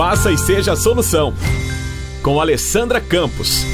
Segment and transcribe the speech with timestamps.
[0.00, 1.34] Faça e seja a solução.
[2.24, 3.66] Com Alessandra Campos.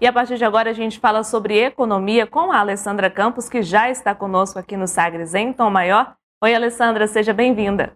[0.00, 3.60] E a partir de agora a gente fala sobre economia com a Alessandra Campos, que
[3.60, 6.14] já está conosco aqui no Sagres em Tom Maior.
[6.42, 7.92] Oi, Alessandra, seja bem-vinda.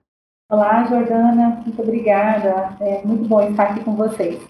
[0.52, 2.76] Olá, Jordana, muito obrigada.
[2.82, 4.46] É muito bom estar aqui com vocês.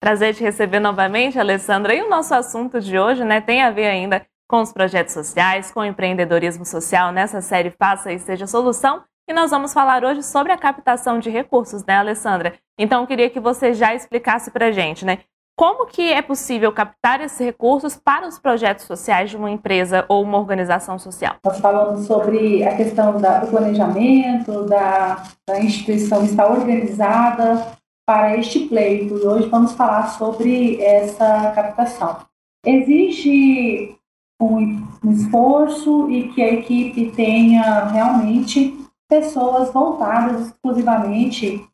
[0.00, 1.94] Prazer te receber novamente, Alessandra.
[1.94, 5.70] E o nosso assunto de hoje né, tem a ver ainda com os projetos sociais,
[5.70, 9.02] com o empreendedorismo social nessa série Faça e Seja Solução.
[9.28, 12.54] E nós vamos falar hoje sobre a captação de recursos, né, Alessandra?
[12.78, 15.18] Então, eu queria que você já explicasse para gente, né?
[15.54, 20.22] Como que é possível captar esses recursos para os projetos sociais de uma empresa ou
[20.22, 21.34] uma organização social?
[21.44, 27.66] Nós falamos sobre a questão da, do planejamento, da, da instituição estar organizada
[28.06, 32.18] para este pleito e hoje vamos falar sobre essa captação.
[32.64, 33.97] Existe
[34.40, 38.76] um, esforço e que a equipe tenha realmente
[39.08, 41.68] pessoas voltadas exclusivamente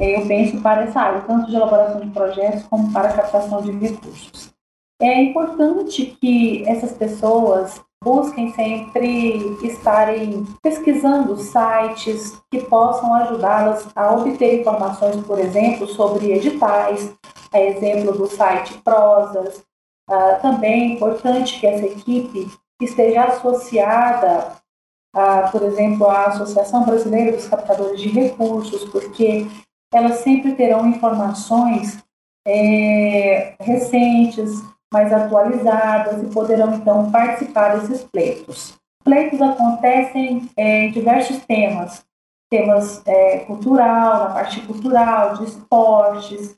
[0.00, 4.52] eu penso para essa área, tanto de elaboração de projetos como para captação de recursos.
[5.00, 14.60] É importante que essas pessoas busquem sempre estarem pesquisando sites que possam ajudá-las a obter
[14.60, 17.14] informações, por exemplo, sobre editais,
[17.52, 19.62] a exemplo do site Prosas.
[20.12, 22.46] Uh, também é importante que essa equipe
[22.82, 24.52] esteja associada,
[25.14, 29.46] a, por exemplo, à Associação Brasileira dos Captadores de Recursos, porque
[29.90, 31.98] elas sempre terão informações
[32.46, 38.74] é, recentes, mais atualizadas e poderão então participar desses pleitos.
[39.02, 42.04] Pleitos acontecem é, em diversos temas,
[42.50, 46.54] temas é, cultural, na parte cultural, de esportes,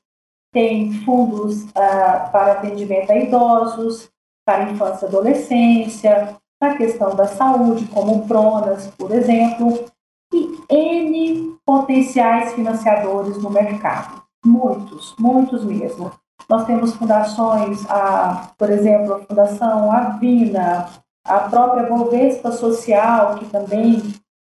[0.54, 4.08] tem fundos ah, para atendimento a idosos,
[4.46, 9.84] para infância e adolescência, na questão da saúde, como o PRONAS, por exemplo,
[10.32, 14.22] e N potenciais financiadores no mercado.
[14.44, 16.12] Muitos, muitos mesmo.
[16.48, 20.88] Nós temos fundações, a, por exemplo, a Fundação Avina,
[21.26, 24.02] a própria Bovespa Social, que também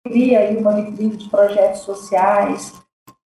[0.06, 2.74] cria uma vitrine de projetos sociais,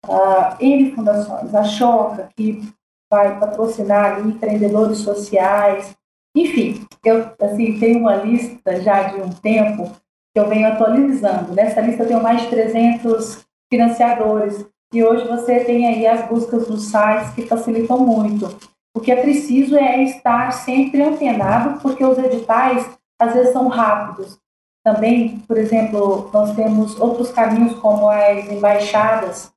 [0.08, 2.62] uh, N fundações, a Choca, que
[3.10, 5.94] vai patrocinar ali, empreendedores sociais,
[6.36, 9.92] enfim, eu assim, tenho uma lista já de um tempo
[10.34, 11.54] que eu venho atualizando.
[11.54, 16.66] Nessa lista eu tenho mais de 300 financiadores e hoje você tem aí as buscas
[16.66, 18.56] dos sites que facilitam muito.
[18.96, 22.88] O que é preciso é estar sempre antenado, porque os editais
[23.20, 24.38] às vezes são rápidos.
[24.84, 29.52] Também, por exemplo, nós temos outros caminhos como as embaixadas,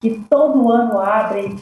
[0.00, 1.56] que todo ano abrem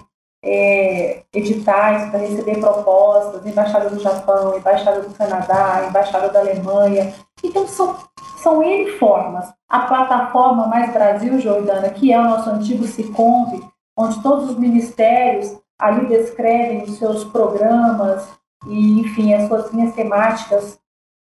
[0.45, 7.13] é, editais para receber propostas, embaixada do Japão, embaixada do Canadá, embaixada da Alemanha.
[7.43, 7.97] Então, são,
[8.39, 9.53] são N formas.
[9.69, 13.63] A plataforma Mais Brasil, Jordana, que é o nosso antigo SICOMV,
[13.97, 18.29] onde todos os ministérios ali descrevem os seus programas
[18.67, 20.79] e, enfim, as suas linhas temáticas,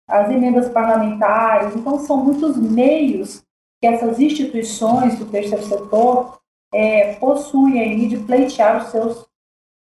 [0.07, 1.75] as emendas parlamentares.
[1.75, 3.43] Então, são muitos meios
[3.81, 6.37] que essas instituições do terceiro setor
[6.73, 9.25] é, possuem aí de pleitear os seus,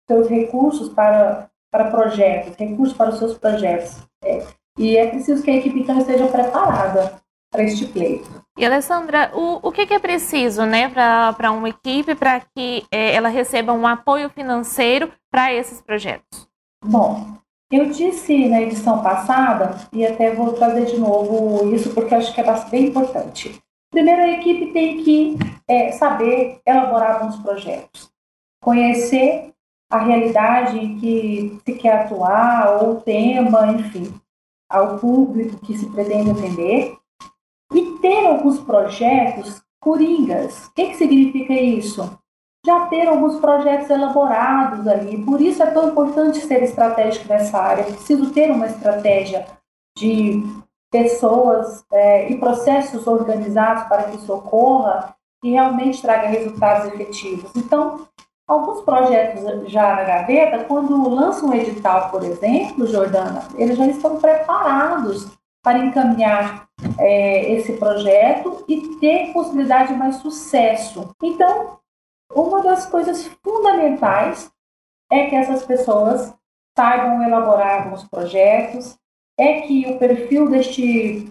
[0.08, 3.98] seus recursos para, para projetos, recursos para os seus projetos.
[4.24, 4.46] É,
[4.78, 8.30] e é preciso que a equipe então esteja preparada para este pleito.
[8.58, 13.14] E Alessandra, o, o que, que é preciso né, para uma equipe para que é,
[13.14, 16.48] ela receba um apoio financeiro para esses projetos?
[16.84, 17.38] Bom,
[17.72, 22.42] eu disse na edição passada, e até vou trazer de novo isso porque acho que
[22.42, 23.60] é bem importante.
[23.96, 28.12] Primeiro, a equipe tem que é, saber elaborar bons projetos,
[28.62, 29.54] conhecer
[29.90, 34.14] a realidade em que se quer atuar, ou o tema, enfim,
[34.70, 36.98] ao público que se pretende atender,
[37.74, 40.66] e ter alguns projetos coringas.
[40.66, 42.20] O que, que significa isso?
[42.66, 45.24] Já ter alguns projetos elaborados ali.
[45.24, 47.84] Por isso é tão importante ser estratégico nessa área.
[47.84, 49.48] É preciso ter uma estratégia
[49.98, 50.44] de
[50.96, 57.52] pessoas é, e processos organizados para que isso ocorra e realmente traga resultados efetivos.
[57.56, 58.08] Então,
[58.48, 64.18] alguns projetos já na gaveta, quando lançam um edital, por exemplo, Jordana, eles já estão
[64.20, 65.28] preparados
[65.64, 66.68] para encaminhar
[66.98, 71.14] é, esse projeto e ter possibilidade de mais sucesso.
[71.22, 71.80] Então,
[72.34, 74.50] uma das coisas fundamentais
[75.12, 76.34] é que essas pessoas
[76.78, 78.98] saibam elaborar alguns projetos,
[79.38, 81.30] é que o perfil deste,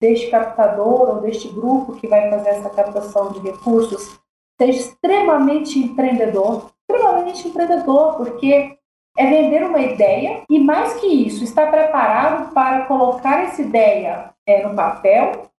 [0.00, 4.18] deste captador ou deste grupo que vai fazer essa captação de recursos
[4.60, 8.76] seja extremamente empreendedor, extremamente empreendedor, porque
[9.18, 14.66] é vender uma ideia e, mais que isso, estar preparado para colocar essa ideia é,
[14.66, 15.50] no papel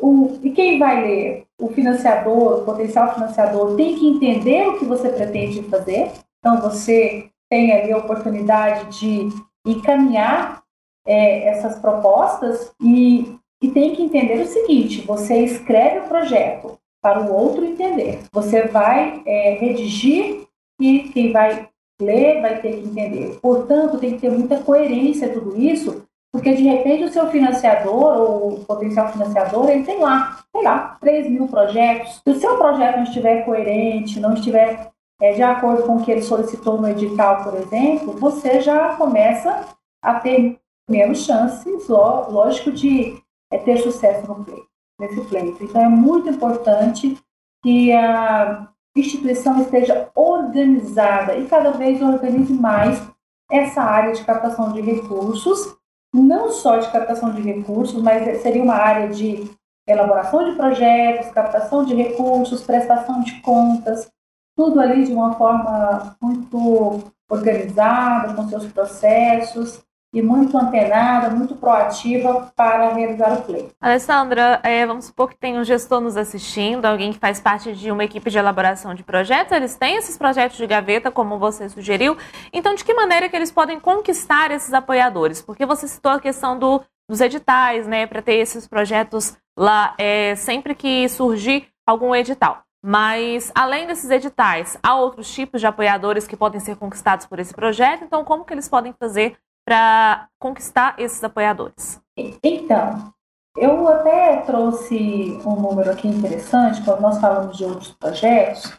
[0.00, 1.46] o, e quem vai ler?
[1.60, 6.10] O financiador, o potencial financiador, tem que entender o que você pretende fazer.
[6.38, 9.28] Então, você tem ali a oportunidade de
[9.64, 10.63] encaminhar
[11.06, 17.20] é, essas propostas e, e tem que entender o seguinte: você escreve o projeto para
[17.20, 18.20] o outro entender.
[18.32, 20.46] Você vai é, redigir
[20.80, 21.68] e quem vai
[22.00, 23.38] ler vai ter que entender.
[23.40, 26.02] Portanto, tem que ter muita coerência tudo isso,
[26.32, 30.96] porque de repente o seu financiador ou o potencial financiador, ele tem lá, sei lá,
[31.00, 32.20] 3 mil projetos.
[32.26, 34.90] Se o seu projeto não estiver coerente, não estiver
[35.20, 39.64] é, de acordo com o que ele solicitou no edital, por exemplo, você já começa
[40.02, 40.58] a ter
[40.88, 45.64] menos chances, lógico, de é, ter sucesso no pleito, nesse pleito.
[45.64, 47.18] Então, é muito importante
[47.62, 53.02] que a instituição esteja organizada e cada vez organize mais
[53.50, 55.76] essa área de captação de recursos,
[56.12, 59.50] não só de captação de recursos, mas seria uma área de
[59.86, 64.10] elaboração de projetos, captação de recursos, prestação de contas,
[64.56, 69.82] tudo ali de uma forma muito organizada, com seus processos,
[70.14, 73.68] e muito antenada, muito proativa para realizar o play.
[73.80, 77.90] Alessandra, é, vamos supor que tem um gestor nos assistindo, alguém que faz parte de
[77.90, 82.16] uma equipe de elaboração de projetos, eles têm esses projetos de gaveta, como você sugeriu,
[82.52, 85.42] então de que maneira que eles podem conquistar esses apoiadores?
[85.42, 90.36] Porque você citou a questão do, dos editais, né, para ter esses projetos lá é,
[90.36, 92.62] sempre que surgir algum edital.
[92.86, 97.54] Mas, além desses editais, há outros tipos de apoiadores que podem ser conquistados por esse
[97.54, 98.04] projeto.
[98.04, 102.00] Então, como que eles podem fazer para conquistar esses apoiadores?
[102.42, 103.12] Então,
[103.56, 108.76] eu até trouxe um número aqui interessante, quando nós falamos de outros projetos.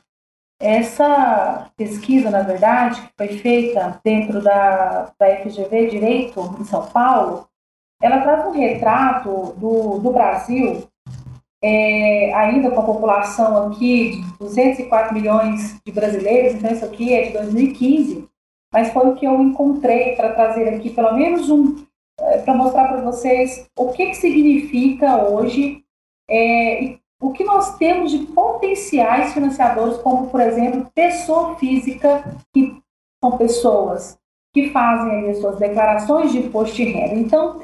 [0.59, 7.47] Essa pesquisa, na verdade, que foi feita dentro da, da FGV Direito, em São Paulo,
[8.01, 10.87] ela traz um retrato do, do Brasil,
[11.61, 17.27] é, ainda com a população aqui de 204 milhões de brasileiros, então isso aqui é
[17.27, 18.29] de 2015,
[18.75, 21.77] mas foi o que eu encontrei para trazer aqui, pelo menos um,
[22.19, 25.81] é, para mostrar para vocês o que, que significa hoje
[26.29, 32.21] é, o que nós temos de potenciais financiadores, como, por exemplo, pessoa física,
[32.53, 32.77] que
[33.23, 34.19] são pessoas
[34.53, 37.15] que fazem as suas declarações de imposto de renda.
[37.15, 37.61] Então,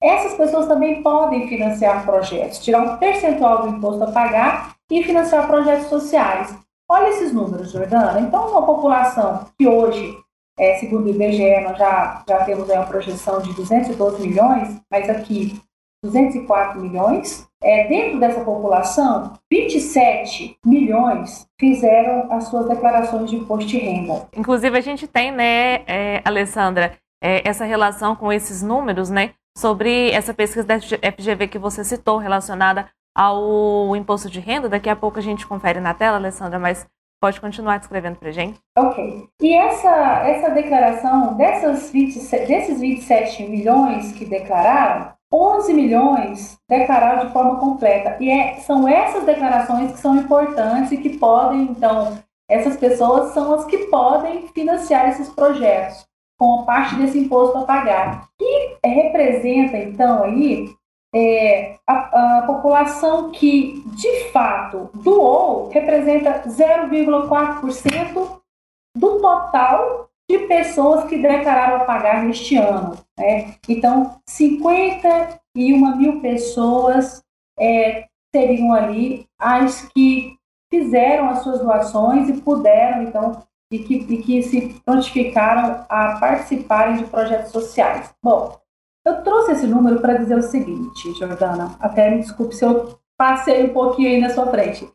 [0.00, 5.48] essas pessoas também podem financiar projetos, tirar um percentual do imposto a pagar e financiar
[5.48, 6.56] projetos sociais.
[6.88, 8.20] Olha esses números, Jordana.
[8.20, 10.22] Então, uma população que hoje
[10.58, 15.08] é, segundo o IBGE, nós já, já temos aí uma projeção de 212 milhões, mas
[15.08, 15.60] aqui
[16.04, 17.46] 204 milhões.
[17.62, 24.28] É, dentro dessa população, 27 milhões fizeram as suas declarações de imposto de renda.
[24.36, 30.10] Inclusive, a gente tem, né, é, Alessandra, é, essa relação com esses números, né, sobre
[30.10, 34.68] essa pesquisa da FGV que você citou, relacionada ao imposto de renda.
[34.68, 36.86] Daqui a pouco a gente confere na tela, Alessandra, mas
[37.22, 38.58] Pode continuar descrevendo para gente.
[38.76, 39.28] Ok.
[39.40, 47.32] E essa, essa declaração, dessas 20, desses 27 milhões que declararam, 11 milhões declararam de
[47.32, 48.16] forma completa.
[48.18, 52.18] E é, são essas declarações que são importantes e que podem, então,
[52.50, 56.04] essas pessoas são as que podem financiar esses projetos
[56.36, 58.26] com parte desse imposto a pagar.
[58.40, 60.74] E representa, então, aí
[61.14, 68.40] é, a, a, população que de fato doou representa 0,4%
[68.96, 72.96] do total de pessoas que declararam pagar neste ano.
[73.18, 73.56] Né?
[73.68, 77.22] Então, 51 mil pessoas
[77.58, 80.36] é, seriam ali as que
[80.72, 86.96] fizeram as suas doações e puderam, então, e que, e que se prontificaram a participarem
[86.96, 88.14] de projetos sociais.
[88.22, 88.58] Bom,
[89.04, 93.64] eu trouxe esse número para dizer o seguinte, Jordana, até me desculpe se eu passei
[93.64, 94.88] um pouquinho aí na sua frente.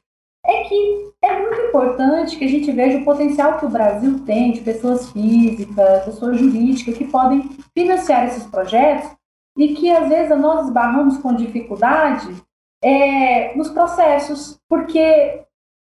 [0.45, 4.53] É que é muito importante que a gente veja o potencial que o Brasil tem
[4.53, 9.09] de pessoas físicas, pessoas jurídicas que podem financiar esses projetos
[9.57, 12.33] e que às vezes nós esbarramos com dificuldade
[12.81, 15.43] é, nos processos, porque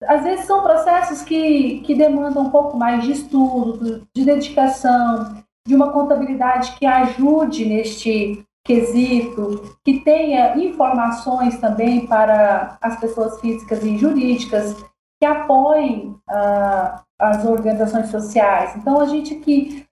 [0.05, 5.75] às vezes são processos que, que demandam um pouco mais de estudo, de dedicação, de
[5.75, 13.99] uma contabilidade que ajude neste quesito, que tenha informações também para as pessoas físicas e
[13.99, 14.77] jurídicas,
[15.21, 18.75] que apoiem ah, as organizações sociais.
[18.77, 19.87] Então, a gente aqui,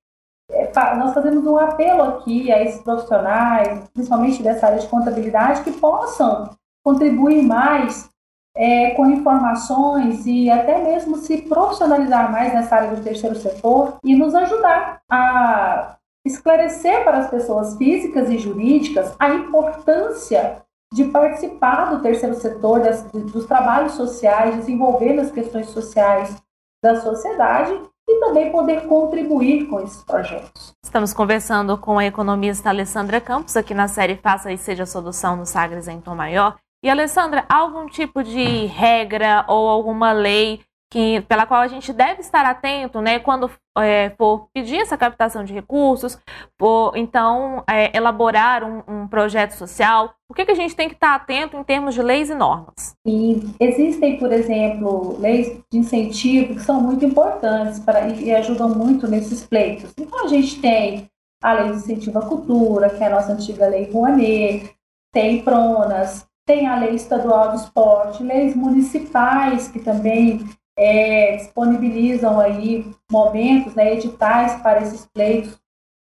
[0.51, 5.73] é, nós fazemos um apelo aqui a esses profissionais, principalmente dessa área de contabilidade, que
[5.73, 6.51] possam
[6.85, 8.11] contribuir mais
[8.57, 14.15] é, com informações e até mesmo se profissionalizar mais nessa área do terceiro setor e
[14.15, 22.03] nos ajudar a esclarecer para as pessoas físicas e jurídicas a importância de participar do
[22.03, 26.37] terceiro setor, das, dos trabalhos sociais, desenvolvendo as questões sociais
[26.83, 27.73] da sociedade
[28.09, 30.75] e também poder contribuir com esses projetos.
[30.85, 35.47] Estamos conversando com a economista Alessandra Campos aqui na série Faça e Seja Solução no
[35.47, 36.57] Sagres em Tom Maior.
[36.83, 40.61] E Alessandra, algum tipo de regra ou alguma lei
[40.93, 45.45] que, pela qual a gente deve estar atento, né, quando é, for pedir essa captação
[45.45, 46.19] de recursos,
[46.59, 50.95] for então é, elaborar um, um, projeto social, o que, que a gente tem que
[50.95, 52.95] estar atento em termos de leis e normas?
[53.07, 59.07] E existem, por exemplo, leis de incentivo que são muito importantes para, e ajudam muito
[59.07, 59.93] nesses pleitos.
[59.97, 61.09] Então a gente tem
[61.43, 64.75] a lei de incentivo à cultura, que é a nossa antiga lei Rouanet,
[65.13, 70.45] tem Pronas, tem a lei estadual do esporte, leis municipais que também
[70.77, 75.57] é, disponibilizam aí momentos, né, editais para esses pleitos,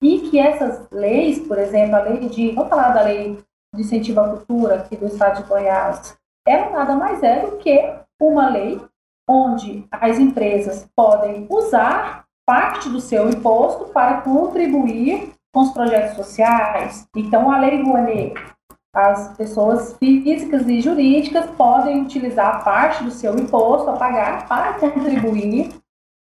[0.03, 3.39] e que essas leis, por exemplo, a lei de, vamos falar da lei
[3.75, 6.15] de incentivo à cultura aqui do estado de Goiás,
[6.47, 8.79] ela nada mais é do que uma lei
[9.27, 17.09] onde as empresas podem usar parte do seu imposto para contribuir com os projetos sociais.
[17.17, 18.35] Então, a Lei Rouanet
[18.95, 25.75] as pessoas físicas e jurídicas podem utilizar parte do seu imposto a pagar para contribuir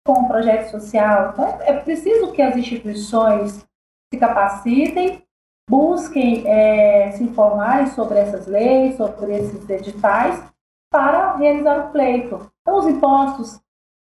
[0.04, 1.31] com o projeto social.
[1.33, 3.64] Então, é preciso que as instituições
[4.12, 5.23] se capacitem,
[5.71, 10.43] busquem é, se informarem sobre essas leis, sobre esses editais,
[10.93, 12.50] para realizar o pleito.
[12.61, 13.61] Então, os impostos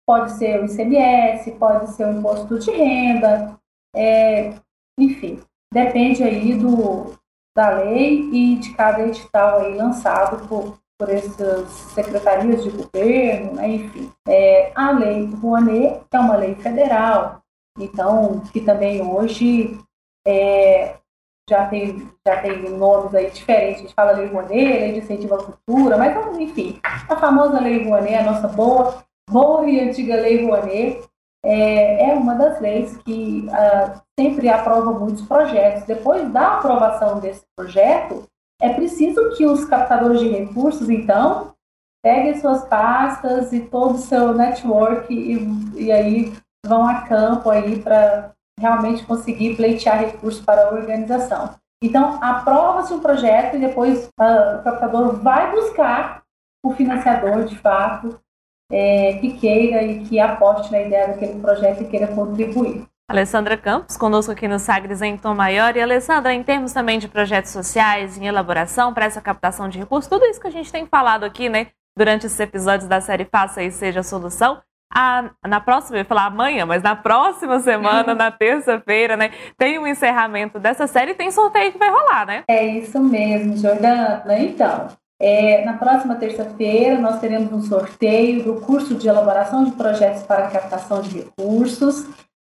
[0.07, 3.59] pode ser o ICMS, pode ser o imposto de renda,
[3.95, 4.55] é,
[4.99, 5.41] enfim,
[5.73, 7.13] depende aí do,
[7.55, 13.69] da lei e de cada edital aí lançado por, por essas secretarias de governo, né,
[13.69, 14.13] enfim.
[14.29, 17.43] É, a lei Rouanet é uma lei federal,
[17.79, 19.79] então, que também hoje
[20.27, 20.97] é,
[21.49, 25.35] já, tem, já tem nomes aí diferentes, a gente fala lei Rouanet, lei de incentivo
[25.35, 30.45] à cultura, mas enfim, a famosa lei Rouanet, a nossa boa, boa e antiga lei
[30.45, 31.10] Rouanet,
[31.45, 35.85] é, é uma das leis que uh, sempre aprova muitos projetos.
[35.85, 38.25] Depois da aprovação desse projeto,
[38.61, 41.55] é preciso que os captadores de recursos, então,
[42.03, 46.33] peguem suas pastas e todo o seu network e, e aí
[46.67, 51.55] vão a campo aí para realmente conseguir pleitear recursos para a organização.
[51.83, 56.23] Então, aprova-se um projeto e depois uh, o captador vai buscar
[56.63, 58.21] o financiador de fato
[58.71, 62.85] é, que queira e que aposte na ideia daquele projeto e queira contribuir.
[63.11, 65.77] Alessandra Campos, conosco aqui no Sagres em Tom Maior.
[65.77, 70.09] E Alessandra, em termos também de projetos sociais, em elaboração para essa captação de recursos,
[70.09, 73.65] tudo isso que a gente tem falado aqui, né, durante esses episódios da série Faça
[73.65, 74.61] e Seja a Solução,
[74.93, 79.79] a, na próxima, eu ia falar amanhã, mas na próxima semana, na terça-feira, né, tem
[79.79, 82.45] o um encerramento dessa série e tem sorteio que vai rolar, né?
[82.49, 84.25] É isso mesmo, Jordana.
[84.39, 84.89] Então,
[85.21, 90.49] é, na próxima terça-feira, nós teremos um sorteio do curso de elaboração de projetos para
[90.49, 92.07] captação de recursos,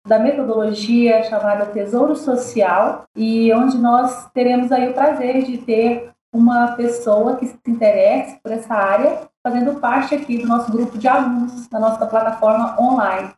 [0.07, 6.73] da metodologia chamada Tesouro Social, e onde nós teremos aí o prazer de ter uma
[6.73, 11.67] pessoa que se interesse por essa área, fazendo parte aqui do nosso grupo de alunos,
[11.71, 13.33] na nossa plataforma online.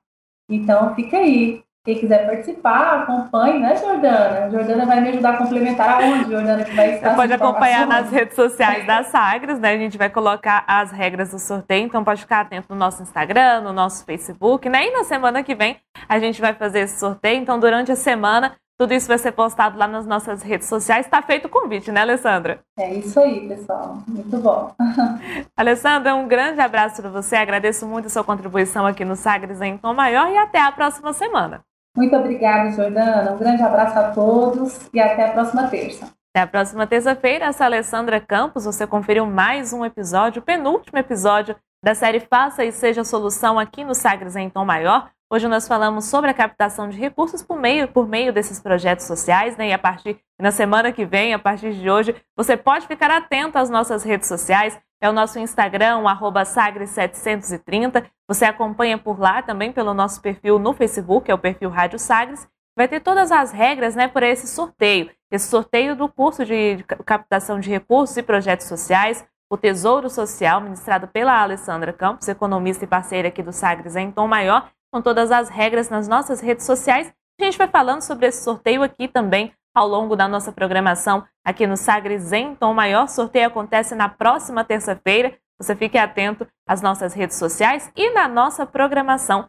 [0.50, 1.64] Então, fica aí.
[1.84, 4.46] Quem quiser participar, acompanhe, né, Jordana?
[4.46, 7.10] A Jordana vai me ajudar a complementar aonde, Jordana, que vai estar.
[7.10, 9.72] Você pode acompanhar nas redes sociais da Sagres, né?
[9.72, 13.62] A gente vai colocar as regras do sorteio, então pode ficar atento no nosso Instagram,
[13.62, 14.90] no nosso Facebook, né?
[14.90, 15.76] E na semana que vem
[16.08, 17.42] a gente vai fazer esse sorteio.
[17.42, 21.08] Então, durante a semana, tudo isso vai ser postado lá nas nossas redes sociais.
[21.08, 22.60] Está feito o convite, né, Alessandra?
[22.78, 23.98] É isso aí, pessoal.
[24.08, 24.72] Muito bom.
[25.58, 27.38] Alessandra, um grande abraço para você.
[27.38, 31.12] Agradeço muito a sua contribuição aqui no Sagres em Tom Maior e até a próxima
[31.12, 31.64] semana.
[31.96, 33.34] Muito obrigada, Jordana.
[33.34, 36.06] Um grande abraço a todos e até a próxima terça.
[36.34, 41.94] Até a próxima terça-feira, essa Alessandra Campos, você conferiu mais um episódio, penúltimo episódio da
[41.94, 45.10] série Faça e Seja Solução aqui no Sagres em Tom Maior.
[45.30, 49.58] Hoje nós falamos sobre a captação de recursos por meio, por meio desses projetos sociais,
[49.58, 49.70] né?
[49.70, 53.58] E a partir na semana que vem, a partir de hoje, você pode ficar atento
[53.58, 54.80] às nossas redes sociais.
[55.02, 58.06] É o nosso Instagram, Sagres730.
[58.28, 62.48] Você acompanha por lá também pelo nosso perfil no Facebook, é o perfil Rádio Sagres.
[62.78, 65.10] Vai ter todas as regras né, para esse sorteio.
[65.32, 71.08] Esse sorteio do curso de captação de recursos e projetos sociais, o Tesouro Social, ministrado
[71.08, 75.50] pela Alessandra Campos, economista e parceira aqui do Sagres em Tom Maior com todas as
[75.50, 77.12] regras nas nossas redes sociais.
[77.40, 81.66] A gente vai falando sobre esse sorteio aqui também ao longo da nossa programação aqui
[81.66, 83.08] no Sagres em Tom Maior.
[83.08, 85.34] Sorteio acontece na próxima terça-feira.
[85.60, 89.46] Você fique atento às nossas redes sociais e na nossa programação.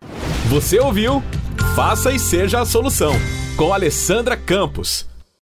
[0.48, 1.22] Você ouviu?
[1.74, 3.12] Faça e seja a solução
[3.56, 5.11] com Alessandra Campos.